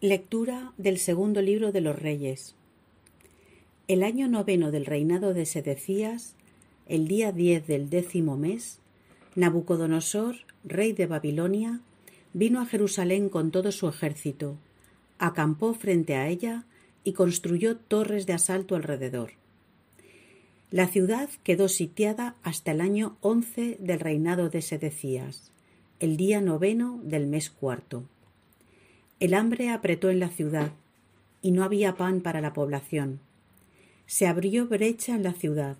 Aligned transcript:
Lectura 0.00 0.72
del 0.76 0.98
segundo 0.98 1.40
libro 1.40 1.72
de 1.72 1.80
los 1.80 1.98
Reyes. 1.98 2.54
El 3.88 4.02
año 4.02 4.28
noveno 4.28 4.70
del 4.70 4.84
reinado 4.84 5.32
de 5.32 5.46
Sedecías, 5.46 6.34
el 6.86 7.08
día 7.08 7.32
diez 7.32 7.66
del 7.66 7.88
décimo 7.88 8.36
mes, 8.36 8.80
Nabucodonosor, 9.34 10.36
rey 10.62 10.92
de 10.92 11.06
Babilonia, 11.06 11.80
vino 12.34 12.60
a 12.60 12.66
Jerusalén 12.66 13.30
con 13.30 13.50
todo 13.50 13.72
su 13.72 13.88
ejército, 13.88 14.58
acampó 15.18 15.72
frente 15.72 16.16
a 16.16 16.28
ella 16.28 16.66
y 17.02 17.12
construyó 17.12 17.76
torres 17.76 18.26
de 18.26 18.34
asalto 18.34 18.76
alrededor. 18.76 19.32
La 20.70 20.88
ciudad 20.88 21.30
quedó 21.44 21.68
sitiada 21.68 22.34
hasta 22.42 22.72
el 22.72 22.82
año 22.82 23.16
once 23.22 23.78
del 23.80 24.00
reinado 24.00 24.50
de 24.50 24.60
Sedecías, 24.60 25.50
el 25.98 26.18
día 26.18 26.42
noveno 26.42 27.00
del 27.02 27.26
mes 27.26 27.48
cuarto. 27.48 28.04
El 29.20 29.34
hambre 29.34 29.70
apretó 29.70 30.10
en 30.10 30.20
la 30.20 30.28
ciudad, 30.28 30.72
y 31.40 31.52
no 31.52 31.62
había 31.62 31.94
pan 31.94 32.20
para 32.20 32.40
la 32.40 32.52
población. 32.52 33.20
Se 34.06 34.26
abrió 34.26 34.66
brecha 34.66 35.14
en 35.14 35.22
la 35.22 35.32
ciudad, 35.32 35.76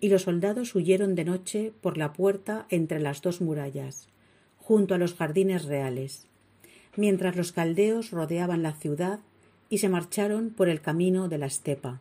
y 0.00 0.08
los 0.08 0.22
soldados 0.22 0.74
huyeron 0.74 1.14
de 1.14 1.24
noche 1.24 1.72
por 1.80 1.96
la 1.96 2.12
puerta 2.12 2.66
entre 2.70 3.00
las 3.00 3.20
dos 3.22 3.40
murallas, 3.40 4.08
junto 4.58 4.94
a 4.94 4.98
los 4.98 5.14
jardines 5.14 5.64
reales, 5.64 6.26
mientras 6.96 7.36
los 7.36 7.52
caldeos 7.52 8.10
rodeaban 8.10 8.62
la 8.62 8.72
ciudad 8.72 9.20
y 9.68 9.78
se 9.78 9.88
marcharon 9.88 10.50
por 10.50 10.68
el 10.68 10.80
camino 10.80 11.28
de 11.28 11.38
la 11.38 11.46
estepa. 11.46 12.00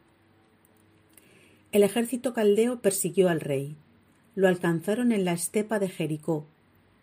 El 1.71 1.83
ejército 1.83 2.33
caldeo 2.33 2.79
persiguió 2.79 3.29
al 3.29 3.41
rey. 3.41 3.75
Lo 4.35 4.47
alcanzaron 4.47 5.11
en 5.11 5.25
la 5.25 5.33
estepa 5.33 5.79
de 5.79 5.89
Jericó, 5.89 6.45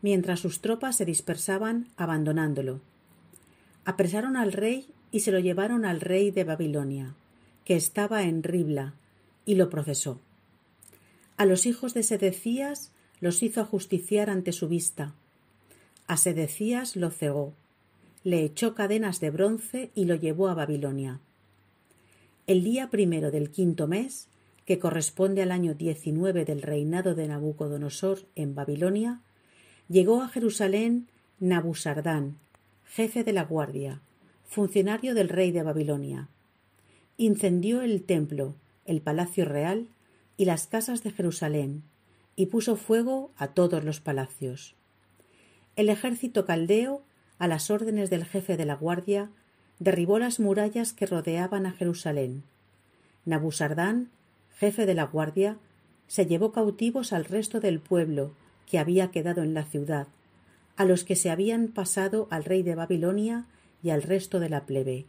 mientras 0.01 0.41
sus 0.41 0.60
tropas 0.60 0.96
se 0.96 1.04
dispersaban 1.04 1.88
abandonándolo. 1.96 2.80
Apresaron 3.84 4.37
al 4.37 4.52
rey 4.52 4.88
y 5.11 5.20
se 5.20 5.33
lo 5.33 5.38
llevaron 5.38 5.84
al 5.84 6.01
rey 6.01 6.30
de 6.30 6.45
Babilonia, 6.45 7.15
que 7.65 7.77
estaba 7.77 8.24
en 8.24 8.43
Ribla, 8.43 8.95
y 9.46 9.54
lo 9.57 9.71
procesó. 9.71 10.21
A 11.37 11.46
los 11.46 11.66
hijos 11.66 11.95
de 11.95 12.02
Sedecías 12.02 12.93
los 13.21 13.43
hizo 13.43 13.60
ajusticiar 13.60 14.30
ante 14.30 14.52
su 14.52 14.68
vista. 14.68 15.15
A 16.07 16.16
Sedecías 16.16 16.96
lo 16.96 17.10
cegó, 17.10 17.55
le 18.23 18.43
echó 18.43 18.74
cadenas 18.74 19.21
de 19.21 19.30
bronce 19.30 19.90
y 19.95 20.07
lo 20.07 20.15
llevó 20.15 20.49
a 20.49 20.55
Babilonia. 20.55 21.21
El 22.46 22.65
día 22.65 22.90
primero 22.90 23.30
del 23.30 23.51
quinto 23.51 23.87
mes, 23.87 24.29
que 24.66 24.79
corresponde 24.79 25.43
al 25.43 25.52
año 25.52 25.74
diecinueve 25.74 26.45
del 26.45 26.62
reinado 26.62 27.15
de 27.15 27.29
Nabucodonosor 27.29 28.21
en 28.35 28.55
Babilonia, 28.55 29.21
llegó 29.88 30.23
a 30.23 30.29
Jerusalén 30.29 31.07
Nabusardán, 31.38 32.38
jefe 32.85 33.24
de 33.24 33.32
la 33.32 33.45
guardia, 33.45 34.01
funcionario 34.45 35.15
del 35.15 35.29
rey 35.29 35.52
de 35.52 35.63
Babilonia. 35.63 36.29
Incendió 37.16 37.82
el 37.82 38.02
templo, 38.02 38.54
el 38.85 39.01
palacio 39.01 39.45
real 39.45 39.88
y 40.37 40.45
las 40.45 40.66
casas 40.66 41.02
de 41.02 41.10
Jerusalén, 41.10 41.82
y 42.37 42.46
puso 42.46 42.77
fuego 42.77 43.30
a 43.37 43.49
todos 43.49 43.85
los 43.85 44.01
palacios. 44.01 44.74
El 45.77 45.88
ejército 45.88 46.45
caldeo 46.45 47.02
a 47.38 47.49
las 47.49 47.71
órdenes 47.71 48.10
del 48.10 48.24
jefe 48.24 48.57
de 48.57 48.65
la 48.65 48.74
guardia, 48.74 49.30
derribó 49.79 50.18
las 50.18 50.40
murallas 50.40 50.93
que 50.93 51.07
rodeaban 51.07 51.66
a 51.66 51.73
Jerusalén. 51.73 52.43
Nabusardán, 53.24 54.10
jefe 54.57 54.87
de 54.87 54.95
la 54.95 55.05
guardia, 55.05 55.59
se 56.07 56.27
llevó 56.27 56.52
cautivos 56.52 57.12
al 57.12 57.24
resto 57.24 57.60
del 57.60 57.80
pueblo 57.80 58.32
que 58.66 58.79
había 58.79 59.10
quedado 59.10 59.43
en 59.43 59.55
la 59.55 59.65
ciudad, 59.65 60.07
a 60.77 60.85
los 60.85 61.05
que 61.05 61.17
se 61.17 61.30
habían 61.30 61.69
pasado 61.69 62.27
al 62.30 62.45
rey 62.45 62.63
de 62.63 62.75
Babilonia 62.75 63.47
y 63.83 63.91
al 63.91 64.03
resto 64.03 64.41
de 64.41 64.49
la 64.49 64.67
plebe. 64.67 65.06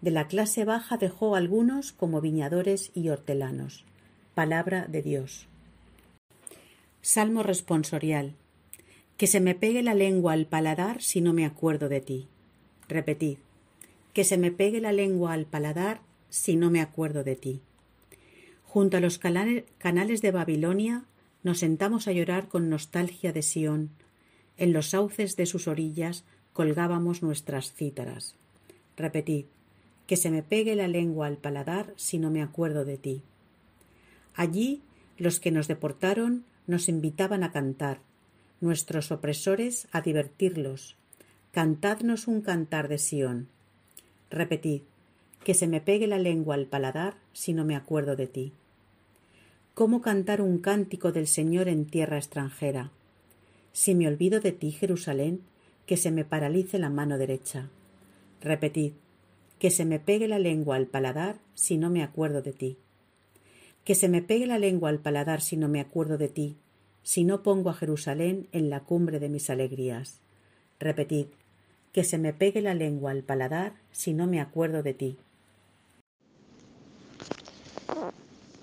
De 0.00 0.10
la 0.10 0.28
clase 0.28 0.64
baja 0.64 0.96
dejó 0.96 1.36
algunos 1.36 1.92
como 1.92 2.20
viñadores 2.20 2.90
y 2.94 3.10
hortelanos. 3.10 3.84
Palabra 4.34 4.86
de 4.86 5.02
Dios. 5.02 5.46
Salmo 7.02 7.42
responsorial. 7.42 8.34
Que 9.16 9.26
se 9.26 9.40
me 9.40 9.54
pegue 9.54 9.82
la 9.82 9.94
lengua 9.94 10.32
al 10.32 10.46
paladar 10.46 11.02
si 11.02 11.20
no 11.20 11.32
me 11.34 11.44
acuerdo 11.44 11.88
de 11.88 12.00
ti. 12.00 12.28
Repetid. 12.88 13.36
Que 14.14 14.24
se 14.24 14.38
me 14.38 14.50
pegue 14.50 14.80
la 14.80 14.92
lengua 14.92 15.34
al 15.34 15.44
paladar 15.44 16.00
si 16.30 16.56
no 16.56 16.70
me 16.70 16.80
acuerdo 16.80 17.22
de 17.22 17.36
ti. 17.36 17.60
Junto 18.64 18.96
a 18.96 19.00
los 19.00 19.18
canales 19.18 20.22
de 20.22 20.30
Babilonia 20.30 21.04
nos 21.42 21.58
sentamos 21.58 22.08
a 22.08 22.12
llorar 22.12 22.48
con 22.48 22.70
nostalgia 22.70 23.32
de 23.32 23.42
Sión. 23.42 23.90
En 24.60 24.74
los 24.74 24.90
sauces 24.90 25.36
de 25.36 25.46
sus 25.46 25.66
orillas 25.68 26.22
colgábamos 26.52 27.22
nuestras 27.22 27.72
cítaras. 27.72 28.36
Repetid. 28.94 29.46
Que 30.06 30.16
se 30.16 30.30
me 30.30 30.42
pegue 30.42 30.76
la 30.76 30.86
lengua 30.86 31.28
al 31.28 31.38
paladar 31.38 31.94
si 31.96 32.18
no 32.18 32.30
me 32.30 32.42
acuerdo 32.42 32.84
de 32.84 32.98
ti. 32.98 33.22
Allí 34.34 34.82
los 35.16 35.40
que 35.40 35.50
nos 35.50 35.66
deportaron 35.66 36.44
nos 36.66 36.90
invitaban 36.90 37.42
a 37.42 37.52
cantar, 37.52 38.00
nuestros 38.60 39.10
opresores 39.10 39.88
a 39.92 40.02
divertirlos. 40.02 40.94
Cantadnos 41.52 42.28
un 42.28 42.42
cantar 42.42 42.88
de 42.88 42.98
Sión. 42.98 43.48
Repetid, 44.28 44.82
que 45.42 45.54
se 45.54 45.68
me 45.68 45.80
pegue 45.80 46.06
la 46.06 46.18
lengua 46.18 46.54
al 46.54 46.66
paladar 46.66 47.14
si 47.32 47.54
no 47.54 47.64
me 47.64 47.76
acuerdo 47.76 48.14
de 48.14 48.26
ti. 48.26 48.52
¿Cómo 49.72 50.02
cantar 50.02 50.42
un 50.42 50.58
cántico 50.58 51.12
del 51.12 51.28
Señor 51.28 51.66
en 51.66 51.86
tierra 51.86 52.18
extranjera? 52.18 52.90
Si 53.72 53.94
me 53.94 54.08
olvido 54.08 54.40
de 54.40 54.52
ti, 54.52 54.72
Jerusalén, 54.72 55.40
que 55.86 55.96
se 55.96 56.10
me 56.10 56.24
paralice 56.24 56.78
la 56.78 56.90
mano 56.90 57.18
derecha. 57.18 57.68
Repetid, 58.40 58.92
que 59.58 59.70
se 59.70 59.84
me 59.84 59.98
pegue 59.98 60.28
la 60.28 60.38
lengua 60.38 60.76
al 60.76 60.86
paladar 60.86 61.36
si 61.54 61.76
no 61.76 61.90
me 61.90 62.02
acuerdo 62.02 62.42
de 62.42 62.52
ti. 62.52 62.78
Que 63.84 63.94
se 63.94 64.08
me 64.08 64.22
pegue 64.22 64.46
la 64.46 64.58
lengua 64.58 64.88
al 64.88 64.98
paladar 64.98 65.40
si 65.40 65.56
no 65.56 65.68
me 65.68 65.80
acuerdo 65.80 66.18
de 66.18 66.28
ti, 66.28 66.56
si 67.02 67.24
no 67.24 67.42
pongo 67.42 67.70
a 67.70 67.74
Jerusalén 67.74 68.48
en 68.52 68.70
la 68.70 68.80
cumbre 68.80 69.18
de 69.18 69.28
mis 69.28 69.50
alegrías. 69.50 70.20
Repetid, 70.78 71.26
que 71.92 72.04
se 72.04 72.18
me 72.18 72.32
pegue 72.32 72.62
la 72.62 72.74
lengua 72.74 73.10
al 73.10 73.22
paladar 73.22 73.74
si 73.92 74.14
no 74.14 74.26
me 74.26 74.40
acuerdo 74.40 74.82
de 74.82 74.94
ti. 74.94 75.16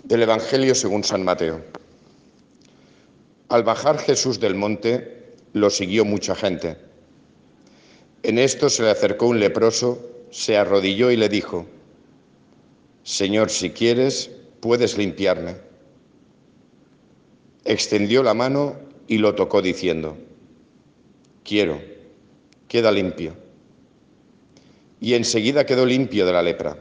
Del 0.03 0.24
Evangelio 0.24 0.74
según 0.74 1.03
San 1.03 1.24
Mateo. 1.24 1.77
Al 3.50 3.63
bajar 3.63 3.97
Jesús 4.00 4.40
del 4.40 4.56
monte, 4.56 5.34
lo 5.53 5.69
siguió 5.69 6.06
mucha 6.06 6.35
gente. 6.35 6.78
En 8.24 8.40
esto 8.40 8.69
se 8.69 8.84
le 8.84 8.91
acercó 8.91 9.28
un 9.28 9.40
leproso, 9.40 10.25
se 10.31 10.58
arrodilló 10.58 11.12
y 11.12 11.18
le 11.18 11.30
dijo, 11.30 11.66
Señor, 13.03 13.50
si 13.50 13.69
quieres, 13.69 14.30
puedes 14.59 14.97
limpiarme 14.97 15.68
extendió 17.68 18.24
la 18.24 18.34
mano 18.34 18.78
y 19.07 19.18
lo 19.18 19.36
tocó 19.36 19.62
diciendo, 19.62 20.18
quiero, 21.44 21.81
queda 22.68 22.91
limpio. 22.91 23.36
Y 25.00 25.13
enseguida 25.13 25.66
quedó 25.66 25.86
limpio 25.86 26.25
de 26.25 26.31
la 26.31 26.41
lepra. 26.41 26.78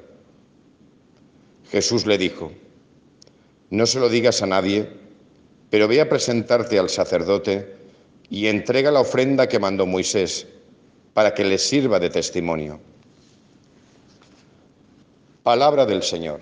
Jesús 1.70 2.06
le 2.06 2.16
dijo, 2.16 2.52
no 3.70 3.86
se 3.86 3.98
lo 3.98 4.08
digas 4.08 4.42
a 4.42 4.46
nadie, 4.46 4.88
pero 5.70 5.88
ve 5.88 6.00
a 6.00 6.08
presentarte 6.08 6.78
al 6.78 6.88
sacerdote 6.88 7.74
y 8.30 8.46
entrega 8.46 8.90
la 8.90 9.00
ofrenda 9.00 9.48
que 9.48 9.58
mandó 9.58 9.86
Moisés 9.86 10.46
para 11.14 11.34
que 11.34 11.44
les 11.44 11.62
sirva 11.62 11.98
de 11.98 12.10
testimonio. 12.10 12.80
Palabra 15.42 15.86
del 15.86 16.02
Señor. 16.02 16.40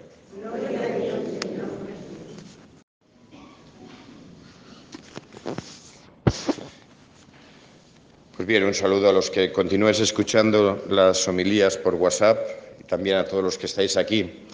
Pues 8.37 8.49
bien, 8.49 8.65
un 8.65 8.75
saludo 8.75 9.09
a 9.09 9.13
los 9.13 9.31
que 9.31 9.53
continúes 9.53 10.01
escuchando 10.01 10.85
las 10.91 11.27
homilías 11.29 11.79
por 11.79 11.95
WhatsApp 11.95 12.39
y 12.81 12.85
también 12.85 13.17
a 13.17 13.25
todos 13.25 13.45
los 13.45 13.57
que 13.57 13.67
estáis 13.67 13.97
aquí. 13.97 14.45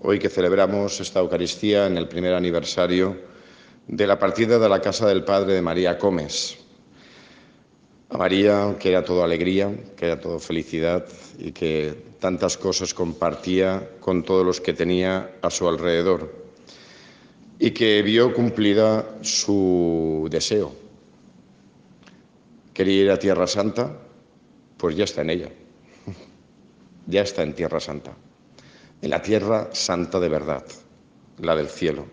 Hoy 0.00 0.18
que 0.18 0.28
celebramos 0.28 1.00
esta 1.00 1.20
Eucaristía 1.20 1.86
en 1.86 1.96
el 1.96 2.08
primer 2.08 2.32
aniversario 2.34 3.33
de 3.86 4.06
la 4.06 4.18
partida 4.18 4.58
de 4.58 4.68
la 4.68 4.80
casa 4.80 5.06
del 5.06 5.24
Padre 5.24 5.54
de 5.54 5.62
María 5.62 5.94
Gómez. 5.94 6.58
A 8.10 8.18
María, 8.18 8.76
que 8.78 8.90
era 8.90 9.04
todo 9.04 9.24
alegría, 9.24 9.72
que 9.96 10.06
era 10.06 10.20
todo 10.20 10.38
felicidad 10.38 11.04
y 11.38 11.52
que 11.52 11.94
tantas 12.20 12.56
cosas 12.56 12.94
compartía 12.94 13.90
con 14.00 14.22
todos 14.22 14.46
los 14.46 14.60
que 14.60 14.72
tenía 14.72 15.36
a 15.42 15.50
su 15.50 15.68
alrededor. 15.68 16.44
Y 17.58 17.70
que 17.72 18.02
vio 18.02 18.34
cumplida 18.34 19.04
su 19.22 20.28
deseo, 20.30 20.74
quería 22.72 23.02
ir 23.02 23.10
a 23.10 23.18
Tierra 23.18 23.46
Santa, 23.46 23.96
pues 24.76 24.96
ya 24.96 25.04
está 25.04 25.22
en 25.22 25.30
ella. 25.30 25.48
Ya 27.06 27.20
está 27.20 27.42
en 27.42 27.54
Tierra 27.54 27.80
Santa. 27.80 28.16
En 29.02 29.10
la 29.10 29.20
Tierra 29.20 29.68
Santa 29.72 30.18
de 30.18 30.30
verdad, 30.30 30.64
la 31.38 31.54
del 31.54 31.68
cielo. 31.68 32.06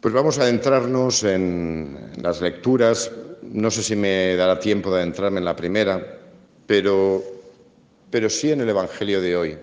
Pues 0.00 0.14
vamos 0.14 0.38
a 0.38 0.44
adentrarnos 0.44 1.24
en 1.24 2.12
las 2.22 2.40
lecturas. 2.40 3.10
No 3.42 3.70
sé 3.70 3.82
si 3.82 3.96
me 3.96 4.34
dará 4.34 4.58
tiempo 4.58 4.90
de 4.90 5.02
adentrarme 5.02 5.40
en 5.40 5.44
la 5.44 5.56
primera, 5.56 6.18
pero 6.66 7.22
pero 8.10 8.30
sí 8.30 8.50
en 8.50 8.62
el 8.62 8.70
Evangelio 8.70 9.20
de 9.20 9.36
hoy. 9.36 9.58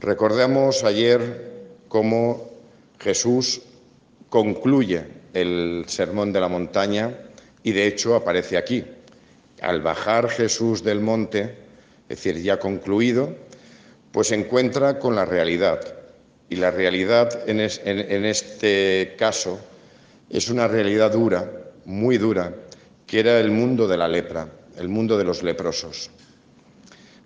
Recordamos 0.00 0.84
ayer 0.84 1.70
cómo 1.88 2.50
Jesús 3.00 3.62
concluye 4.28 5.06
el 5.32 5.84
sermón 5.88 6.30
de 6.32 6.40
la 6.40 6.48
montaña 6.48 7.16
y 7.62 7.72
de 7.72 7.86
hecho 7.86 8.14
aparece 8.14 8.58
aquí. 8.58 8.84
Al 9.62 9.80
bajar 9.80 10.28
Jesús 10.28 10.84
del 10.84 11.00
monte, 11.00 11.56
es 12.08 12.22
decir, 12.22 12.42
ya 12.42 12.58
concluido, 12.58 13.34
pues 14.12 14.28
se 14.28 14.34
encuentra 14.34 14.98
con 14.98 15.16
la 15.16 15.24
realidad. 15.24 15.80
Y 16.50 16.56
la 16.56 16.70
realidad 16.70 17.48
en, 17.48 17.60
este 17.60 19.14
caso 19.18 19.58
es 20.30 20.48
una 20.48 20.66
realidad 20.66 21.12
dura, 21.12 21.50
muy 21.84 22.18
dura, 22.18 22.54
que 23.06 23.20
era 23.20 23.38
el 23.38 23.50
mundo 23.50 23.86
de 23.86 23.96
la 23.96 24.08
lepra, 24.08 24.48
el 24.76 24.88
mundo 24.88 25.18
de 25.18 25.24
los 25.24 25.42
leprosos. 25.42 26.10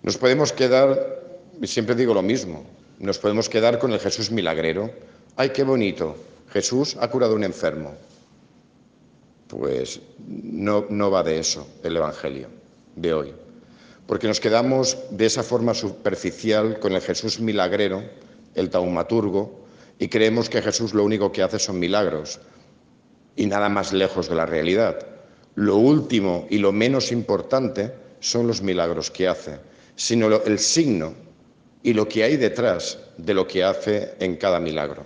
Nos 0.01 0.17
podemos 0.17 0.51
quedar, 0.51 1.21
siempre 1.63 1.95
digo 1.95 2.13
lo 2.13 2.21
mismo, 2.21 2.65
nos 2.99 3.17
podemos 3.17 3.49
quedar 3.49 3.79
con 3.79 3.93
el 3.93 3.99
Jesús 3.99 4.31
milagrero. 4.31 4.91
¡Ay, 5.35 5.49
qué 5.49 5.63
bonito! 5.63 6.15
Jesús 6.51 6.97
ha 6.99 7.09
curado 7.09 7.35
un 7.35 7.43
enfermo. 7.43 7.95
Pues 9.47 10.01
no, 10.27 10.85
no 10.89 11.11
va 11.11 11.23
de 11.23 11.39
eso 11.39 11.67
el 11.83 11.97
Evangelio 11.97 12.47
de 12.95 13.13
hoy. 13.13 13.33
Porque 14.07 14.27
nos 14.27 14.39
quedamos 14.39 14.97
de 15.11 15.25
esa 15.25 15.43
forma 15.43 15.73
superficial 15.73 16.79
con 16.79 16.93
el 16.93 17.01
Jesús 17.01 17.39
milagrero, 17.39 18.03
el 18.55 18.69
taumaturgo, 18.69 19.63
y 19.99 20.07
creemos 20.07 20.49
que 20.49 20.61
Jesús 20.61 20.93
lo 20.93 21.03
único 21.03 21.31
que 21.31 21.43
hace 21.43 21.59
son 21.59 21.79
milagros 21.79 22.39
y 23.35 23.45
nada 23.45 23.69
más 23.69 23.93
lejos 23.93 24.29
de 24.29 24.35
la 24.35 24.45
realidad. 24.45 24.99
Lo 25.55 25.77
último 25.77 26.47
y 26.49 26.57
lo 26.57 26.71
menos 26.71 27.11
importante 27.11 27.93
son 28.19 28.47
los 28.47 28.61
milagros 28.61 29.11
que 29.11 29.27
hace, 29.27 29.59
sino 29.95 30.27
el 30.43 30.59
signo 30.59 31.13
y 31.83 31.93
lo 31.93 32.07
que 32.07 32.23
hay 32.23 32.37
detrás 32.37 32.99
de 33.17 33.33
lo 33.33 33.47
que 33.47 33.63
hace 33.63 34.13
en 34.19 34.37
cada 34.37 34.59
milagro. 34.59 35.05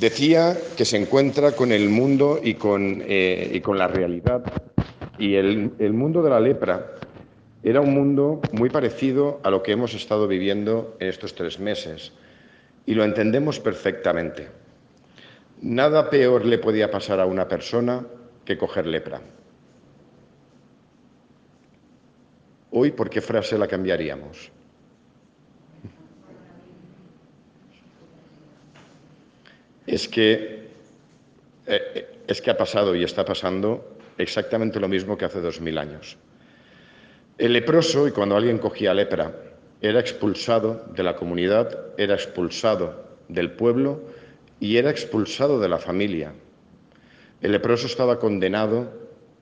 Decía 0.00 0.56
que 0.76 0.84
se 0.84 0.96
encuentra 0.96 1.52
con 1.52 1.72
el 1.72 1.88
mundo 1.88 2.40
y 2.42 2.54
con, 2.54 3.02
eh, 3.06 3.50
y 3.52 3.60
con 3.60 3.76
la 3.78 3.88
realidad. 3.88 4.44
Y 5.18 5.34
el, 5.34 5.72
el 5.78 5.92
mundo 5.92 6.22
de 6.22 6.30
la 6.30 6.38
lepra 6.38 6.97
era 7.62 7.80
un 7.80 7.92
mundo 7.92 8.40
muy 8.52 8.70
parecido 8.70 9.40
a 9.42 9.50
lo 9.50 9.62
que 9.62 9.72
hemos 9.72 9.94
estado 9.94 10.28
viviendo 10.28 10.96
en 11.00 11.08
estos 11.08 11.34
tres 11.34 11.58
meses. 11.58 12.12
Y 12.86 12.94
lo 12.94 13.04
entendemos 13.04 13.60
perfectamente. 13.60 14.48
Nada 15.60 16.08
peor 16.08 16.44
le 16.44 16.58
podía 16.58 16.90
pasar 16.90 17.20
a 17.20 17.26
una 17.26 17.48
persona 17.48 18.06
que 18.44 18.56
coger 18.56 18.86
lepra. 18.86 19.20
Hoy, 22.70 22.92
¿por 22.92 23.10
qué 23.10 23.20
frase 23.20 23.58
la 23.58 23.66
cambiaríamos? 23.66 24.52
Es 29.86 30.06
que, 30.06 30.68
eh, 31.66 32.18
es 32.26 32.42
que 32.42 32.50
ha 32.50 32.56
pasado 32.56 32.94
y 32.94 33.02
está 33.02 33.24
pasando 33.24 33.96
exactamente 34.18 34.78
lo 34.78 34.86
mismo 34.86 35.16
que 35.16 35.24
hace 35.24 35.40
dos 35.40 35.60
mil 35.60 35.78
años. 35.78 36.18
El 37.38 37.52
leproso, 37.52 38.08
y 38.08 38.10
cuando 38.10 38.36
alguien 38.36 38.58
cogía 38.58 38.92
lepra, 38.92 39.32
era 39.80 40.00
expulsado 40.00 40.86
de 40.92 41.04
la 41.04 41.14
comunidad, 41.14 41.86
era 41.96 42.14
expulsado 42.14 43.16
del 43.28 43.52
pueblo 43.52 44.00
y 44.58 44.76
era 44.76 44.90
expulsado 44.90 45.60
de 45.60 45.68
la 45.68 45.78
familia. 45.78 46.32
El 47.40 47.52
leproso 47.52 47.86
estaba 47.86 48.18
condenado 48.18 48.92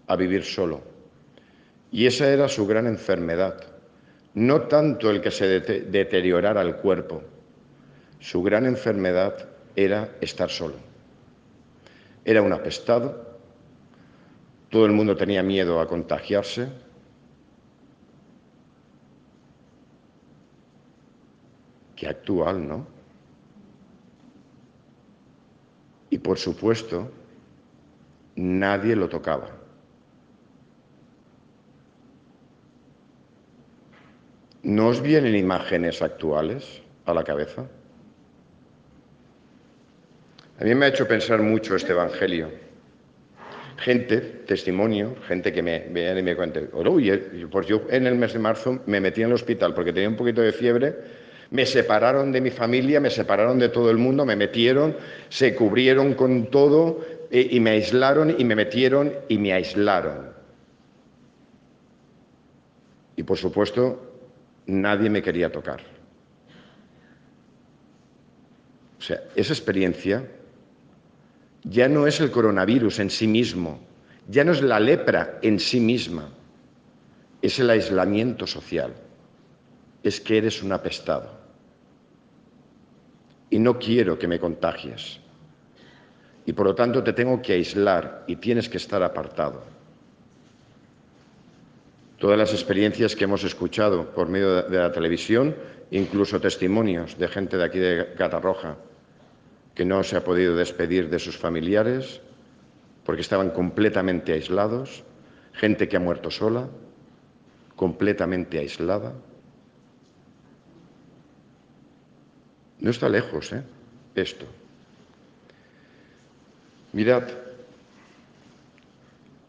a 0.06 0.16
vivir 0.16 0.44
solo. 0.44 0.82
Y 1.90 2.04
esa 2.04 2.28
era 2.28 2.48
su 2.48 2.66
gran 2.66 2.86
enfermedad. 2.86 3.64
No 4.34 4.62
tanto 4.62 5.10
el 5.10 5.22
que 5.22 5.30
se 5.30 5.46
deteriorara 5.60 6.60
el 6.60 6.76
cuerpo. 6.76 7.22
Su 8.20 8.42
gran 8.42 8.66
enfermedad 8.66 9.48
era 9.74 10.10
estar 10.20 10.50
solo. 10.50 10.74
Era 12.26 12.42
un 12.42 12.52
apestado, 12.52 13.38
todo 14.68 14.84
el 14.84 14.92
mundo 14.92 15.16
tenía 15.16 15.42
miedo 15.42 15.80
a 15.80 15.86
contagiarse. 15.86 16.68
Qué 21.96 22.06
actual, 22.06 22.68
¿no? 22.68 22.86
Y 26.10 26.18
por 26.18 26.38
supuesto, 26.38 27.10
nadie 28.36 28.94
lo 28.94 29.08
tocaba. 29.08 29.50
¿No 34.62 34.88
os 34.88 35.00
vienen 35.00 35.36
imágenes 35.36 36.02
actuales 36.02 36.82
a 37.06 37.14
la 37.14 37.24
cabeza? 37.24 37.66
A 40.58 40.64
mí 40.64 40.74
me 40.74 40.86
ha 40.86 40.88
hecho 40.88 41.06
pensar 41.06 41.40
mucho 41.40 41.76
este 41.76 41.92
Evangelio. 41.92 42.50
Gente, 43.78 44.18
testimonio, 44.46 45.14
gente 45.28 45.52
que 45.52 45.62
me 45.62 45.86
y 45.86 46.22
me 46.22 46.34
cuenta, 46.34 46.60
pues 47.50 47.66
yo 47.66 47.82
en 47.90 48.06
el 48.06 48.16
mes 48.16 48.32
de 48.32 48.38
marzo 48.38 48.80
me 48.86 49.00
metí 49.00 49.20
en 49.20 49.28
el 49.28 49.34
hospital 49.34 49.74
porque 49.74 49.92
tenía 49.92 50.08
un 50.08 50.16
poquito 50.16 50.40
de 50.40 50.52
fiebre, 50.52 50.96
me 51.50 51.66
separaron 51.66 52.32
de 52.32 52.40
mi 52.40 52.50
familia, 52.50 53.00
me 53.00 53.10
separaron 53.10 53.58
de 53.58 53.68
todo 53.68 53.90
el 53.90 53.98
mundo, 53.98 54.24
me 54.24 54.36
metieron, 54.36 54.96
se 55.28 55.54
cubrieron 55.54 56.14
con 56.14 56.50
todo 56.50 57.04
eh, 57.30 57.48
y 57.50 57.60
me 57.60 57.70
aislaron 57.70 58.34
y 58.38 58.44
me 58.44 58.56
metieron 58.56 59.12
y 59.28 59.38
me 59.38 59.52
aislaron. 59.52 60.30
Y 63.16 63.22
por 63.22 63.38
supuesto, 63.38 64.14
nadie 64.66 65.08
me 65.08 65.22
quería 65.22 65.50
tocar. 65.50 65.80
O 68.98 69.02
sea, 69.02 69.20
esa 69.34 69.52
experiencia 69.52 70.26
ya 71.64 71.88
no 71.88 72.06
es 72.06 72.20
el 72.20 72.30
coronavirus 72.30 72.98
en 73.00 73.10
sí 73.10 73.26
mismo, 73.26 73.80
ya 74.28 74.44
no 74.44 74.52
es 74.52 74.62
la 74.62 74.80
lepra 74.80 75.38
en 75.42 75.58
sí 75.60 75.80
misma, 75.80 76.28
es 77.42 77.58
el 77.58 77.70
aislamiento 77.70 78.46
social, 78.46 78.94
es 80.02 80.20
que 80.20 80.38
eres 80.38 80.62
un 80.62 80.72
apestado. 80.72 81.35
Y 83.50 83.58
no 83.58 83.78
quiero 83.78 84.18
que 84.18 84.28
me 84.28 84.38
contagies. 84.38 85.20
Y 86.44 86.52
por 86.52 86.66
lo 86.66 86.74
tanto 86.74 87.02
te 87.02 87.12
tengo 87.12 87.42
que 87.42 87.54
aislar 87.54 88.24
y 88.26 88.36
tienes 88.36 88.68
que 88.68 88.76
estar 88.76 89.02
apartado. 89.02 89.62
Todas 92.18 92.38
las 92.38 92.52
experiencias 92.52 93.14
que 93.14 93.24
hemos 93.24 93.44
escuchado 93.44 94.14
por 94.14 94.28
medio 94.28 94.62
de 94.62 94.78
la 94.78 94.90
televisión, 94.90 95.54
incluso 95.90 96.40
testimonios 96.40 97.18
de 97.18 97.28
gente 97.28 97.56
de 97.56 97.64
aquí 97.64 97.78
de 97.78 98.14
Catarroja, 98.14 98.76
que 99.74 99.84
no 99.84 100.02
se 100.02 100.16
ha 100.16 100.24
podido 100.24 100.56
despedir 100.56 101.10
de 101.10 101.18
sus 101.18 101.36
familiares 101.36 102.22
porque 103.04 103.20
estaban 103.20 103.50
completamente 103.50 104.32
aislados, 104.32 105.04
gente 105.52 105.88
que 105.88 105.96
ha 105.96 106.00
muerto 106.00 106.30
sola, 106.30 106.68
completamente 107.76 108.58
aislada. 108.58 109.12
No 112.80 112.90
está 112.90 113.08
lejos, 113.08 113.52
¿eh? 113.52 113.62
Esto. 114.14 114.46
Mirad, 116.92 117.24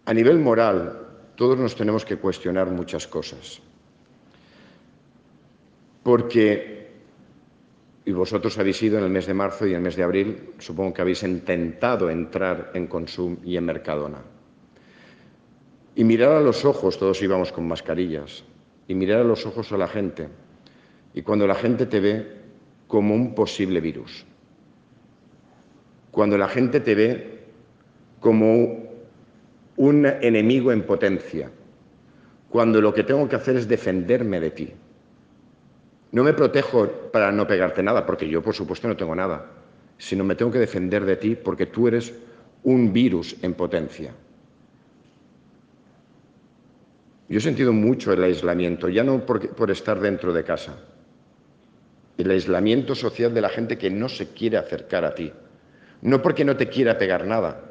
a 0.05 0.13
nivel 0.13 0.39
moral, 0.39 1.07
todos 1.35 1.57
nos 1.57 1.75
tenemos 1.75 2.03
que 2.03 2.17
cuestionar 2.17 2.67
muchas 2.69 3.07
cosas. 3.07 3.61
Porque 6.03 6.77
y 8.07 8.13
vosotros 8.13 8.57
habéis 8.57 8.81
ido 8.83 8.97
en 8.97 9.03
el 9.03 9.09
mes 9.09 9.27
de 9.27 9.33
marzo 9.33 9.67
y 9.67 9.71
en 9.71 9.75
el 9.75 9.81
mes 9.81 9.97
de 9.97 10.03
abril, 10.03 10.51
supongo 10.59 10.93
que 10.93 11.01
habéis 11.01 11.23
intentado 11.23 12.09
entrar 12.09 12.71
en 12.73 12.87
Consum 12.87 13.35
y 13.43 13.57
en 13.57 13.65
Mercadona. 13.65 14.19
Y 15.93 16.05
mirar 16.05 16.31
a 16.31 16.41
los 16.41 16.63
ojos, 16.63 16.97
todos 16.97 17.21
íbamos 17.21 17.51
con 17.51 17.67
mascarillas, 17.67 18.45
y 18.87 18.95
mirar 18.95 19.19
a 19.19 19.23
los 19.25 19.45
ojos 19.45 19.73
a 19.73 19.77
la 19.77 19.89
gente. 19.89 20.29
Y 21.13 21.21
cuando 21.21 21.45
la 21.45 21.55
gente 21.55 21.85
te 21.85 21.99
ve 21.99 22.31
como 22.87 23.13
un 23.13 23.35
posible 23.35 23.81
virus, 23.81 24.25
cuando 26.11 26.37
la 26.37 26.47
gente 26.47 26.79
te 26.79 26.95
ve 26.95 27.39
como 28.19 28.87
un 29.75 30.05
enemigo 30.05 30.71
en 30.71 30.83
potencia, 30.83 31.51
cuando 32.49 32.81
lo 32.81 32.93
que 32.93 33.03
tengo 33.03 33.27
que 33.27 33.35
hacer 33.35 33.55
es 33.57 33.67
defenderme 33.67 34.39
de 34.39 34.51
ti, 34.51 34.73
no 36.11 36.23
me 36.23 36.33
protejo 36.33 36.87
para 37.11 37.31
no 37.31 37.45
pegarte 37.45 37.83
nada, 37.83 38.05
porque 38.05 38.27
yo 38.27 38.41
por 38.41 38.55
supuesto 38.55 38.87
no 38.87 38.95
tengo 38.95 39.15
nada, 39.15 39.45
sino 39.97 40.23
me 40.23 40.35
tengo 40.35 40.51
que 40.51 40.59
defender 40.59 41.05
de 41.05 41.17
ti 41.17 41.35
porque 41.35 41.65
tú 41.65 41.87
eres 41.87 42.13
un 42.63 42.93
virus 42.93 43.35
en 43.41 43.53
potencia. 43.53 44.13
Yo 47.29 47.39
he 47.39 47.41
sentido 47.41 47.73
mucho 47.73 48.13
el 48.13 48.23
aislamiento, 48.23 48.87
ya 48.87 49.03
no 49.03 49.25
por, 49.25 49.49
por, 49.49 49.69
estar 49.69 49.99
dentro 49.99 50.31
de 50.31 50.43
casa, 50.45 50.77
el 52.17 52.31
aislamiento 52.31 52.95
social 52.95 53.33
de 53.33 53.41
la 53.41 53.49
gente 53.49 53.77
que 53.77 53.89
no 53.89 54.09
se 54.09 54.27
quiere 54.29 54.57
acercar 54.57 55.05
a 55.05 55.13
ti, 55.13 55.31
no 56.01 56.21
porque 56.21 56.45
no 56.45 56.57
te 56.57 56.67
quiera 56.67 56.97
pegar 56.97 57.25
nada, 57.25 57.61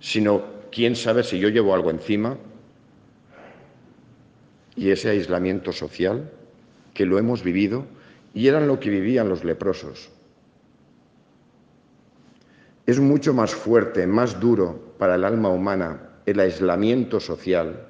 sino 0.00 0.44
quién 0.70 0.96
sabe 0.96 1.22
si 1.22 1.38
yo 1.38 1.48
llevo 1.48 1.74
algo 1.74 1.90
encima 1.90 2.36
y 4.76 4.90
ese 4.90 5.10
aislamiento 5.10 5.72
social 5.72 6.30
que 6.94 7.06
lo 7.06 7.18
hemos 7.18 7.42
vivido 7.42 7.86
y 8.34 8.48
eran 8.48 8.66
lo 8.66 8.78
que 8.78 8.90
vivían 8.90 9.28
los 9.28 9.44
leprosos. 9.44 10.10
Es 12.86 12.98
mucho 12.98 13.34
más 13.34 13.54
fuerte, 13.54 14.06
más 14.06 14.40
duro 14.40 14.94
para 14.98 15.14
el 15.14 15.24
alma 15.24 15.48
humana 15.48 16.10
el 16.26 16.40
aislamiento 16.40 17.20
social 17.20 17.86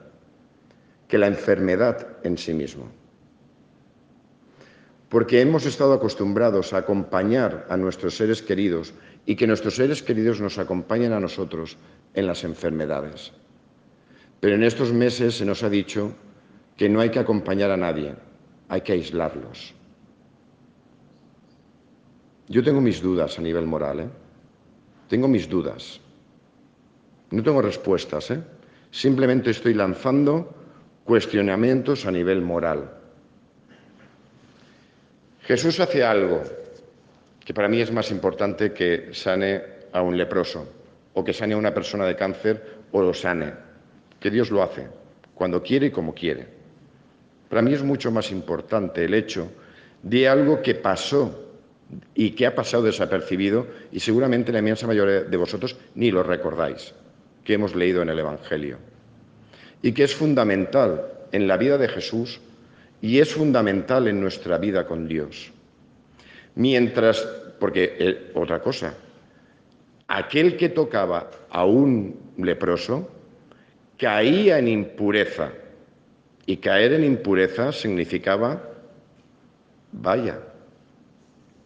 que 1.09 1.18
la 1.18 1.26
enfermedad 1.26 2.18
en 2.23 2.38
sí 2.38 2.54
mismo. 2.54 3.00
Porque 5.11 5.40
hemos 5.40 5.67
estado 5.67 5.93
acostumbrados 5.93 6.73
a 6.73 6.79
acompañar 6.79 7.67
a 7.69 7.76
nuestros 7.76 8.17
seres 8.17 8.43
queridos 8.43 8.95
y 9.26 9.35
que 9.35 9.47
nuestros 9.47 9.75
seres 9.75 10.02
queridos 10.02 10.40
nos 10.40 10.57
acompañen 10.59 11.12
a 11.12 11.19
nosotros 11.19 11.76
en 12.14 12.29
las 12.29 12.45
enfermedades. 12.45 13.33
Pero 14.38 14.55
en 14.55 14.62
estos 14.62 14.93
meses 14.93 15.35
se 15.37 15.45
nos 15.45 15.64
ha 15.64 15.69
dicho 15.69 16.14
que 16.76 16.88
no 16.88 17.00
hay 17.00 17.11
que 17.11 17.19
acompañar 17.19 17.73
a 17.73 17.76
nadie, 17.76 18.14
hay 18.69 18.81
que 18.83 18.93
aislarlos. 18.93 19.75
Yo 22.49 22.62
tengo 22.62 22.81
mis 22.81 23.02
dudas 23.02 23.37
a 23.37 23.43
nivel 23.43 23.67
moral, 23.67 24.00
¿eh? 24.00 24.09
Tengo 25.09 25.26
mis 25.26 25.49
dudas. 25.49 26.00
No 27.33 27.43
tengo 27.43 27.62
respuestas, 27.62 28.31
¿eh? 28.31 28.40
Simplemente 28.93 29.50
estoy 29.50 29.75
lanzando 29.75 30.55
cuestionamientos 31.05 32.07
a 32.07 32.12
nivel 32.12 32.43
moral. 32.43 33.00
Jesús 35.50 35.80
hace 35.80 36.04
algo 36.04 36.45
que 37.45 37.52
para 37.52 37.66
mí 37.66 37.80
es 37.80 37.90
más 37.90 38.12
importante 38.12 38.73
que 38.73 39.09
sane 39.11 39.61
a 39.90 40.00
un 40.00 40.16
leproso 40.16 40.64
o 41.12 41.25
que 41.25 41.33
sane 41.33 41.54
a 41.54 41.57
una 41.57 41.75
persona 41.75 42.07
de 42.07 42.14
cáncer 42.14 42.78
o 42.92 43.02
lo 43.02 43.12
sane, 43.12 43.52
que 44.21 44.30
Dios 44.30 44.52
lo 44.52 44.62
hace 44.62 44.87
cuando 45.35 45.61
quiere 45.61 45.87
y 45.87 45.90
como 45.90 46.14
quiere. 46.14 46.47
Para 47.49 47.62
mí 47.62 47.75
es 47.75 47.83
mucho 47.83 48.12
más 48.12 48.30
importante 48.30 49.04
el 49.04 49.12
hecho 49.12 49.50
de 50.04 50.28
algo 50.28 50.62
que 50.62 50.76
pasó 50.76 51.50
y 52.14 52.30
que 52.30 52.47
ha 52.47 52.54
pasado 52.54 52.85
desapercibido 52.85 53.66
y 53.90 53.99
seguramente 53.99 54.52
la 54.52 54.61
inmensa 54.61 54.87
mayoría 54.87 55.23
de 55.23 55.37
vosotros 55.37 55.76
ni 55.97 56.12
lo 56.12 56.23
recordáis, 56.23 56.95
que 57.42 57.54
hemos 57.54 57.75
leído 57.75 58.02
en 58.02 58.11
el 58.11 58.21
Evangelio 58.21 58.78
y 59.83 59.90
que 59.90 60.04
es 60.04 60.14
fundamental 60.14 61.09
en 61.33 61.49
la 61.49 61.57
vida 61.57 61.76
de 61.76 61.88
Jesús 61.88 62.40
y 63.02 63.19
es 63.19 63.35
fundamental 63.35 64.09
en 64.09 64.21
nuestra 64.21 64.59
vida 64.59 64.87
con 64.87 65.09
Dios. 65.09 65.52
Mientras, 66.54 67.21
porque 67.59 67.97
eh, 67.99 68.33
otra 68.35 68.61
cosa, 68.61 68.95
aquel 70.09 70.57
que 70.57 70.69
tocaba 70.69 71.30
a 71.50 71.64
un 71.64 72.33
leproso 72.37 73.09
caía 73.97 74.59
en 74.59 74.69
impureza 74.69 75.52
y 76.47 76.57
caer 76.57 76.95
en 76.95 77.04
impureza 77.04 77.73
significaba, 77.73 78.62
vaya, 79.92 80.40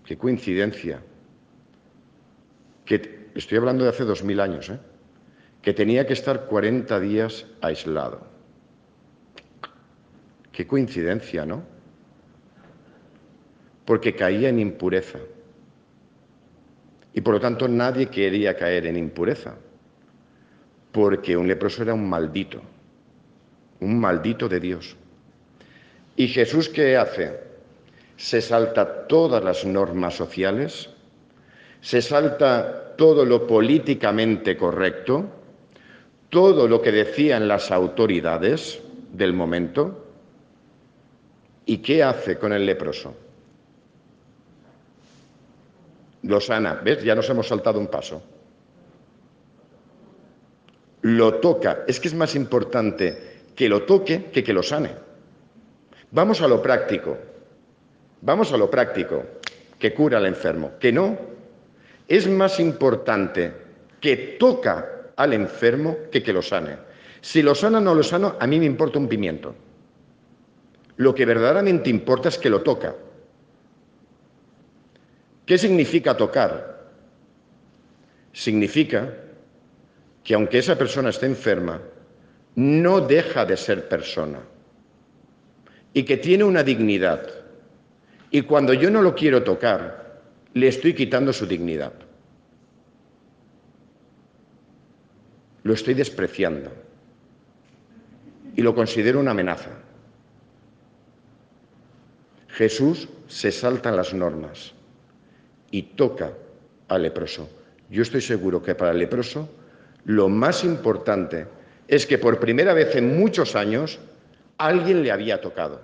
qué 0.04 0.18
coincidencia, 0.18 1.00
que 2.84 3.30
estoy 3.34 3.58
hablando 3.58 3.84
de 3.84 3.90
hace 3.90 4.04
dos 4.04 4.22
mil 4.22 4.40
años, 4.40 4.68
¿eh? 4.68 4.78
que 5.62 5.72
tenía 5.72 6.06
que 6.06 6.12
estar 6.12 6.44
40 6.44 7.00
días 7.00 7.46
aislado. 7.62 8.33
Qué 10.54 10.68
coincidencia, 10.68 11.44
¿no? 11.44 11.64
Porque 13.84 14.14
caía 14.14 14.48
en 14.48 14.60
impureza. 14.60 15.18
Y 17.12 17.20
por 17.20 17.34
lo 17.34 17.40
tanto 17.40 17.66
nadie 17.66 18.06
quería 18.06 18.56
caer 18.56 18.86
en 18.86 18.96
impureza, 18.96 19.56
porque 20.92 21.36
un 21.36 21.48
leproso 21.48 21.82
era 21.82 21.92
un 21.92 22.08
maldito, 22.08 22.62
un 23.80 23.98
maldito 23.98 24.48
de 24.48 24.60
Dios. 24.60 24.96
¿Y 26.16 26.28
Jesús 26.28 26.68
qué 26.68 26.96
hace? 26.96 27.40
Se 28.16 28.40
salta 28.40 29.08
todas 29.08 29.42
las 29.42 29.64
normas 29.64 30.14
sociales, 30.14 30.88
se 31.80 32.00
salta 32.00 32.94
todo 32.96 33.24
lo 33.24 33.46
políticamente 33.46 34.56
correcto, 34.56 35.26
todo 36.30 36.68
lo 36.68 36.80
que 36.80 36.92
decían 36.92 37.48
las 37.48 37.72
autoridades 37.72 38.80
del 39.12 39.32
momento. 39.32 40.03
¿Y 41.66 41.78
qué 41.78 42.02
hace 42.02 42.38
con 42.38 42.52
el 42.52 42.66
leproso? 42.66 43.14
Lo 46.22 46.40
sana. 46.40 46.80
¿Ves? 46.82 47.02
Ya 47.02 47.14
nos 47.14 47.28
hemos 47.30 47.48
saltado 47.48 47.78
un 47.78 47.88
paso. 47.88 48.22
Lo 51.02 51.34
toca. 51.34 51.84
Es 51.86 52.00
que 52.00 52.08
es 52.08 52.14
más 52.14 52.34
importante 52.34 53.42
que 53.54 53.68
lo 53.68 53.82
toque 53.82 54.26
que 54.32 54.42
que 54.42 54.52
lo 54.52 54.62
sane. 54.62 54.90
Vamos 56.10 56.40
a 56.40 56.48
lo 56.48 56.62
práctico. 56.62 57.18
Vamos 58.22 58.52
a 58.52 58.56
lo 58.56 58.70
práctico. 58.70 59.22
Que 59.78 59.92
cura 59.92 60.18
al 60.18 60.26
enfermo. 60.26 60.72
Que 60.78 60.92
no. 60.92 61.18
Es 62.08 62.28
más 62.28 62.60
importante 62.60 63.52
que 64.00 64.36
toca 64.38 65.12
al 65.16 65.32
enfermo 65.32 65.96
que 66.10 66.22
que 66.22 66.32
lo 66.32 66.42
sane. 66.42 66.76
Si 67.20 67.42
lo 67.42 67.54
sana 67.54 67.78
o 67.78 67.80
no 67.80 67.94
lo 67.94 68.02
sano, 68.02 68.36
a 68.38 68.46
mí 68.46 68.58
me 68.58 68.66
importa 68.66 68.98
un 68.98 69.08
pimiento. 69.08 69.54
Lo 70.96 71.14
que 71.14 71.24
verdaderamente 71.24 71.90
importa 71.90 72.28
es 72.28 72.38
que 72.38 72.50
lo 72.50 72.62
toca. 72.62 72.94
¿Qué 75.44 75.58
significa 75.58 76.16
tocar? 76.16 76.88
Significa 78.32 79.12
que 80.22 80.34
aunque 80.34 80.58
esa 80.58 80.76
persona 80.76 81.10
esté 81.10 81.26
enferma, 81.26 81.80
no 82.56 83.00
deja 83.00 83.44
de 83.44 83.56
ser 83.56 83.88
persona 83.88 84.40
y 85.92 86.04
que 86.04 86.16
tiene 86.16 86.44
una 86.44 86.62
dignidad. 86.62 87.28
Y 88.30 88.42
cuando 88.42 88.72
yo 88.72 88.90
no 88.90 89.02
lo 89.02 89.14
quiero 89.14 89.42
tocar, 89.42 90.22
le 90.54 90.68
estoy 90.68 90.94
quitando 90.94 91.32
su 91.32 91.46
dignidad. 91.46 91.92
lo 95.64 95.72
estoy 95.72 95.94
despreciando 95.94 96.70
y 98.54 98.62
lo 98.62 98.74
considero 98.74 99.18
una 99.18 99.32
amenaza. 99.32 99.70
Jesús 102.54 103.08
se 103.26 103.50
salta 103.50 103.90
las 103.90 104.14
normas 104.14 104.72
y 105.72 105.82
toca 105.82 106.32
al 106.86 107.02
leproso. 107.02 107.48
Yo 107.90 108.02
estoy 108.02 108.20
seguro 108.20 108.62
que 108.62 108.76
para 108.76 108.92
el 108.92 108.98
leproso 108.98 109.48
lo 110.04 110.28
más 110.28 110.62
importante 110.62 111.48
es 111.88 112.06
que 112.06 112.16
por 112.16 112.38
primera 112.38 112.72
vez 112.72 112.94
en 112.94 113.18
muchos 113.18 113.56
años 113.56 113.98
alguien 114.56 115.02
le 115.02 115.10
había 115.10 115.40
tocado. 115.40 115.82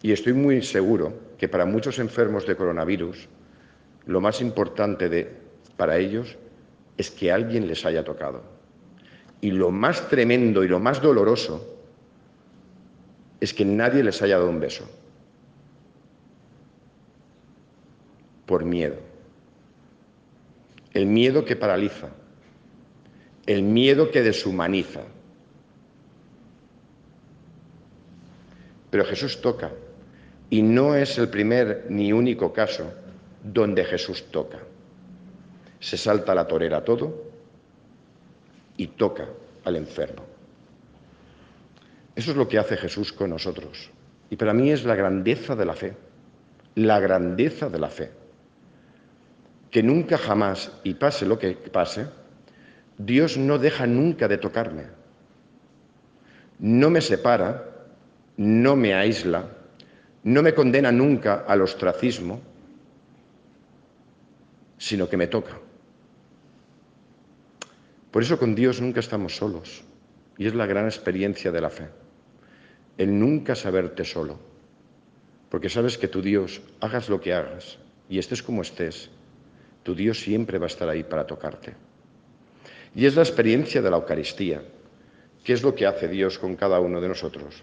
Y 0.00 0.12
estoy 0.12 0.32
muy 0.32 0.62
seguro 0.62 1.12
que 1.36 1.48
para 1.48 1.66
muchos 1.66 1.98
enfermos 1.98 2.46
de 2.46 2.56
coronavirus 2.56 3.28
lo 4.06 4.20
más 4.22 4.40
importante 4.40 5.10
de 5.10 5.30
para 5.76 5.98
ellos 5.98 6.38
es 6.96 7.10
que 7.10 7.30
alguien 7.30 7.66
les 7.66 7.84
haya 7.84 8.02
tocado. 8.02 8.42
Y 9.42 9.50
lo 9.50 9.70
más 9.70 10.08
tremendo 10.08 10.64
y 10.64 10.68
lo 10.68 10.80
más 10.80 11.02
doloroso 11.02 11.72
es 13.42 13.52
que 13.52 13.64
nadie 13.64 14.02
les 14.02 14.22
haya 14.22 14.38
dado 14.38 14.48
un 14.48 14.60
beso. 14.60 14.88
Por 18.46 18.64
miedo. 18.64 18.96
El 20.92 21.06
miedo 21.06 21.44
que 21.44 21.56
paraliza. 21.56 22.08
El 23.46 23.62
miedo 23.62 24.10
que 24.10 24.22
deshumaniza. 24.22 25.02
Pero 28.90 29.04
Jesús 29.04 29.40
toca. 29.40 29.72
Y 30.48 30.62
no 30.62 30.94
es 30.94 31.18
el 31.18 31.28
primer 31.28 31.86
ni 31.88 32.12
único 32.12 32.52
caso 32.52 32.92
donde 33.42 33.84
Jesús 33.84 34.30
toca 34.30 34.58
se 35.82 35.96
salta 35.96 36.32
la 36.32 36.46
torera 36.46 36.84
todo 36.84 37.24
y 38.76 38.86
toca 38.86 39.28
al 39.64 39.76
enfermo. 39.76 40.31
Eso 42.14 42.30
es 42.32 42.36
lo 42.36 42.48
que 42.48 42.58
hace 42.58 42.76
Jesús 42.76 43.12
con 43.12 43.30
nosotros. 43.30 43.90
Y 44.30 44.36
para 44.36 44.52
mí 44.52 44.70
es 44.70 44.84
la 44.84 44.94
grandeza 44.94 45.56
de 45.56 45.64
la 45.64 45.74
fe, 45.74 45.96
la 46.74 47.00
grandeza 47.00 47.68
de 47.68 47.78
la 47.78 47.88
fe. 47.88 48.10
Que 49.70 49.82
nunca 49.82 50.18
jamás, 50.18 50.72
y 50.84 50.94
pase 50.94 51.26
lo 51.26 51.38
que 51.38 51.52
pase, 51.52 52.06
Dios 52.98 53.38
no 53.38 53.58
deja 53.58 53.86
nunca 53.86 54.28
de 54.28 54.38
tocarme. 54.38 54.84
No 56.58 56.90
me 56.90 57.00
separa, 57.00 57.64
no 58.36 58.76
me 58.76 58.94
aísla, 58.94 59.48
no 60.24 60.42
me 60.42 60.54
condena 60.54 60.92
nunca 60.92 61.44
al 61.46 61.62
ostracismo, 61.62 62.40
sino 64.78 65.08
que 65.08 65.16
me 65.16 65.26
toca. 65.26 65.58
Por 68.10 68.22
eso 68.22 68.38
con 68.38 68.54
Dios 68.54 68.80
nunca 68.80 69.00
estamos 69.00 69.36
solos. 69.36 69.82
Y 70.36 70.46
es 70.46 70.54
la 70.54 70.66
gran 70.66 70.84
experiencia 70.84 71.50
de 71.50 71.60
la 71.60 71.70
fe. 71.70 71.88
El 72.98 73.18
nunca 73.18 73.54
saberte 73.54 74.04
solo. 74.04 74.38
Porque 75.48 75.68
sabes 75.68 75.98
que 75.98 76.08
tu 76.08 76.22
Dios, 76.22 76.60
hagas 76.80 77.08
lo 77.08 77.20
que 77.20 77.34
hagas 77.34 77.78
y 78.08 78.18
estés 78.18 78.42
como 78.42 78.62
estés, 78.62 79.10
tu 79.82 79.94
Dios 79.94 80.20
siempre 80.20 80.58
va 80.58 80.66
a 80.66 80.68
estar 80.68 80.88
ahí 80.88 81.02
para 81.02 81.26
tocarte. 81.26 81.74
Y 82.94 83.06
es 83.06 83.16
la 83.16 83.22
experiencia 83.22 83.82
de 83.82 83.90
la 83.90 83.96
Eucaristía. 83.96 84.62
¿Qué 85.44 85.52
es 85.52 85.62
lo 85.62 85.74
que 85.74 85.86
hace 85.86 86.08
Dios 86.08 86.38
con 86.38 86.56
cada 86.56 86.78
uno 86.80 87.00
de 87.00 87.08
nosotros? 87.08 87.62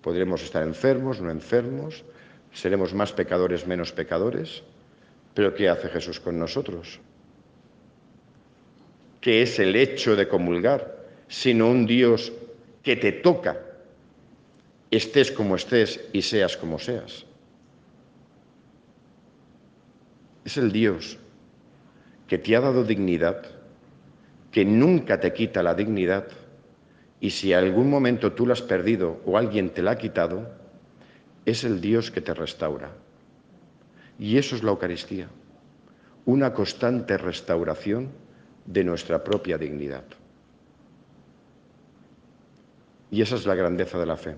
Podremos 0.00 0.42
estar 0.42 0.62
enfermos, 0.62 1.20
no 1.20 1.30
enfermos, 1.30 2.04
seremos 2.52 2.94
más 2.94 3.12
pecadores, 3.12 3.66
menos 3.66 3.92
pecadores, 3.92 4.62
pero 5.34 5.54
¿qué 5.54 5.68
hace 5.68 5.88
Jesús 5.88 6.20
con 6.20 6.38
nosotros? 6.38 7.00
¿Qué 9.20 9.42
es 9.42 9.58
el 9.58 9.76
hecho 9.76 10.16
de 10.16 10.26
comulgar? 10.26 11.06
Sino 11.28 11.68
un 11.68 11.86
Dios 11.86 12.32
que 12.82 12.96
te 12.96 13.12
toca, 13.12 13.56
estés 14.96 15.32
como 15.32 15.56
estés 15.56 16.00
y 16.12 16.20
seas 16.22 16.56
como 16.56 16.78
seas. 16.78 17.24
Es 20.44 20.58
el 20.58 20.70
Dios 20.70 21.18
que 22.28 22.38
te 22.38 22.54
ha 22.54 22.60
dado 22.60 22.84
dignidad, 22.84 23.42
que 24.50 24.64
nunca 24.64 25.18
te 25.18 25.32
quita 25.32 25.62
la 25.62 25.74
dignidad, 25.74 26.28
y 27.20 27.30
si 27.30 27.52
algún 27.52 27.88
momento 27.88 28.32
tú 28.32 28.46
la 28.46 28.52
has 28.52 28.62
perdido 28.62 29.20
o 29.24 29.38
alguien 29.38 29.70
te 29.70 29.82
la 29.82 29.92
ha 29.92 29.98
quitado, 29.98 30.50
es 31.46 31.64
el 31.64 31.80
Dios 31.80 32.10
que 32.10 32.20
te 32.20 32.34
restaura. 32.34 32.92
Y 34.18 34.36
eso 34.36 34.56
es 34.56 34.62
la 34.62 34.72
Eucaristía, 34.72 35.28
una 36.26 36.52
constante 36.52 37.16
restauración 37.16 38.10
de 38.66 38.84
nuestra 38.84 39.24
propia 39.24 39.56
dignidad. 39.56 40.04
Y 43.10 43.22
esa 43.22 43.36
es 43.36 43.46
la 43.46 43.54
grandeza 43.54 43.98
de 43.98 44.06
la 44.06 44.16
fe, 44.16 44.36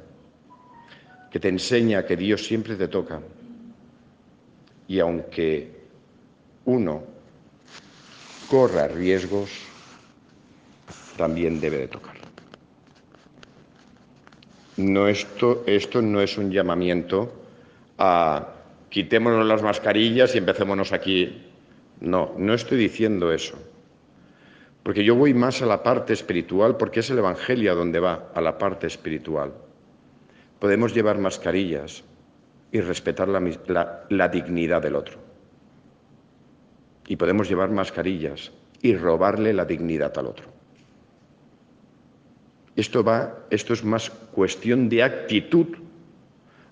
que 1.35 1.41
te 1.41 1.49
enseña 1.49 2.07
que 2.07 2.17
Dios 2.17 2.47
siempre 2.47 2.76
te 2.76 2.87
toca. 2.87 3.21
Y 4.87 5.00
aunque 5.00 5.69
uno 6.64 7.03
corra 8.49 8.87
riesgos, 8.87 9.50
también 11.17 11.61
debe 11.61 11.79
de 11.79 11.88
tocar. 11.88 12.14
No 14.76 15.09
esto, 15.09 15.64
esto 15.67 16.00
no 16.00 16.21
es 16.21 16.38
un 16.38 16.53
llamamiento 16.53 17.33
a 17.99 18.50
quitémonos 18.88 19.45
las 19.45 19.61
mascarillas 19.61 20.37
y 20.37 20.38
empecémonos 20.38 20.93
aquí. 20.93 21.50
No, 21.99 22.33
no 22.38 22.55
estoy 22.55 22.79
diciendo 22.79 23.33
eso. 23.33 23.59
Porque 24.85 25.03
yo 25.03 25.17
voy 25.17 25.35
más 25.35 25.62
a 25.62 25.67
la 25.67 25.83
parte 25.83 26.12
espiritual, 26.12 26.76
porque 26.76 27.00
es 27.00 27.11
el 27.11 27.19
Evangelio 27.19 27.73
a 27.73 27.75
donde 27.75 27.99
va, 27.99 28.31
a 28.33 28.41
la 28.41 28.57
parte 28.57 28.87
espiritual. 28.87 29.53
Podemos 30.64 30.94
llevar 30.94 31.18
mascarillas 31.18 32.02
y 32.73 32.80
respetar 32.80 33.28
la, 33.28 34.28
dignidad 34.28 34.80
del 34.80 34.97
otro. 34.97 35.18
Y 37.06 37.16
podemos 37.16 37.50
llevar 37.50 37.68
mascarillas 37.68 38.50
y 38.80 38.97
robarle 38.97 39.52
la 39.52 39.66
dignidad 39.66 40.16
al 40.16 40.28
otro. 40.28 40.47
Esto, 42.76 43.04
va, 43.04 43.44
esto 43.50 43.75
es 43.75 43.85
más 43.85 44.09
cuestión 44.09 44.88
de 44.88 45.02
actitud 45.02 45.66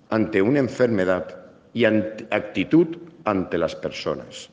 ante 0.09 0.41
una 0.41 0.57
enfermedad 0.57 1.45
y 1.71 1.85
actitud 1.85 2.97
ante 3.25 3.59
las 3.59 3.75
personas 3.75 4.49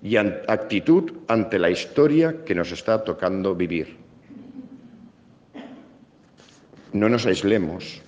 y 0.00 0.16
actitud 0.16 1.12
ante 1.26 1.58
la 1.58 1.70
historia 1.70 2.44
que 2.44 2.54
nos 2.54 2.70
está 2.70 3.02
tocando 3.02 3.52
vivir. 3.56 3.96
No 6.92 7.08
nos 7.08 7.26
aislemos 7.26 8.05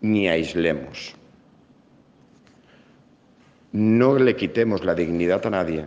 ni 0.00 0.28
aislemos. 0.28 1.14
No 3.72 4.18
le 4.18 4.36
quitemos 4.36 4.84
la 4.84 4.94
dignidad 4.94 5.46
a 5.46 5.50
nadie, 5.50 5.86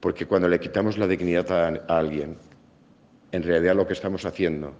porque 0.00 0.26
cuando 0.26 0.48
le 0.48 0.58
quitamos 0.58 0.98
la 0.98 1.06
dignidad 1.06 1.50
a 1.52 1.98
alguien, 1.98 2.36
en 3.30 3.42
realidad 3.42 3.76
lo 3.76 3.86
que 3.86 3.92
estamos 3.92 4.24
haciendo 4.24 4.74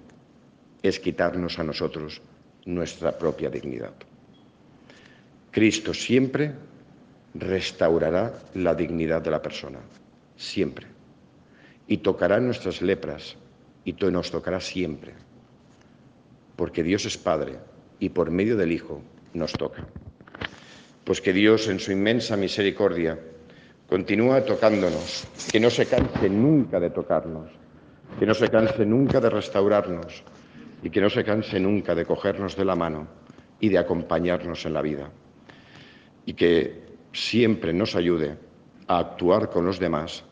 es 0.83 0.99
quitarnos 0.99 1.59
a 1.59 1.65
nosotros 1.65 2.21
nuestra 2.65 3.17
propia 3.17 3.49
dignidad. 3.49 3.93
Cristo 5.51 5.95
siempre 5.95 6.53
restaurará 7.35 8.33
la 8.55 8.75
dignidad 8.75 9.23
de 9.23 9.31
la 9.31 9.43
persona, 9.43 9.79
siempre. 10.37 10.87
Y 11.87 11.99
tocará 11.99 12.41
nuestras 12.41 12.83
lepras 12.83 13.37
y 13.85 13.93
nos 13.93 14.31
tocará 14.31 14.61
siempre, 14.61 15.13
porque 16.57 16.83
Dios 16.83 17.05
es 17.05 17.17
Padre 17.17 17.59
y 17.99 18.09
por 18.11 18.31
medio 18.31 18.57
del 18.57 18.73
Hijo 18.73 19.03
nos 19.35 19.53
toca. 19.53 19.87
Pues 21.05 21.21
que 21.21 21.33
Dios 21.33 21.69
en 21.69 21.81
su 21.81 21.93
inmensa 21.93 22.37
misericordia 22.37 23.19
continúa 23.89 24.45
tocándonos, 24.45 25.27
que 25.51 25.61
no 25.61 25.71
se 25.71 25.87
canse 25.87 26.29
nunca 26.29 26.79
de 26.81 26.91
tocarnos 26.91 27.63
que 28.19 28.27
no 28.27 28.35
se 28.35 28.49
canse 28.51 28.85
nunca 28.85 29.21
de 29.21 29.31
restaurarnos 29.31 30.23
y 30.83 30.91
que 30.91 31.01
no 31.01 31.11
se 31.11 31.25
canse 31.25 31.59
nunca 31.61 31.95
de 31.95 32.05
cogernos 32.05 32.57
de 32.57 32.65
la 32.65 32.75
mano 32.75 33.07
y 33.61 33.69
de 33.69 33.79
acompañarnos 33.79 34.67
en 34.67 34.75
la 34.75 34.83
vida. 34.83 35.11
Y 36.27 36.35
que 36.35 36.83
siempre 37.13 37.73
nos 37.73 37.95
ayude 37.95 38.37
a 38.87 38.99
actuar 38.99 39.51
con 39.51 39.65
los 39.65 39.79
demás 39.79 40.25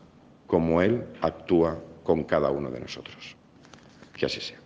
como 0.47 0.81
Él 0.81 1.03
actúa 1.21 1.79
con 2.03 2.23
cada 2.23 2.51
uno 2.51 2.69
de 2.69 2.81
nosotros. 2.81 3.35
Que 4.13 4.25
así 4.25 4.41
sea. 4.41 4.60